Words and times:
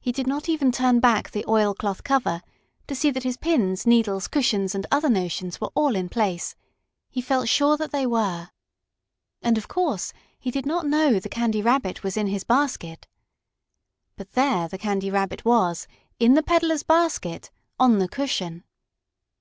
He 0.00 0.10
did 0.10 0.26
not 0.26 0.48
even 0.48 0.72
turn 0.72 0.98
back 0.98 1.30
the 1.30 1.44
oilcloth 1.46 2.02
cover 2.02 2.42
to 2.88 2.96
see 2.96 3.12
that 3.12 3.22
his 3.22 3.36
pins, 3.36 3.86
needles, 3.86 4.26
cushions 4.26 4.74
and 4.74 4.84
other 4.90 5.08
notions 5.08 5.60
were 5.60 5.70
all 5.76 5.94
in 5.94 6.08
place. 6.08 6.56
He 7.10 7.20
felt 7.20 7.48
sure 7.48 7.76
that 7.76 7.92
they 7.92 8.08
were. 8.08 8.50
And 9.42 9.56
of 9.56 9.68
course 9.68 10.12
he 10.40 10.50
did 10.50 10.66
not 10.66 10.84
know 10.84 11.20
the 11.20 11.28
Candy 11.28 11.62
Rabbit 11.62 12.02
was 12.02 12.16
in 12.16 12.26
his 12.26 12.42
basket. 12.42 13.06
But 14.16 14.32
there 14.32 14.66
the 14.66 14.78
Candy 14.78 15.12
Rabbit 15.12 15.44
was, 15.44 15.86
in 16.18 16.34
the 16.34 16.42
peddler's 16.42 16.82
basket, 16.82 17.52
on 17.78 18.00
the 18.00 18.08
cushion. 18.08 18.64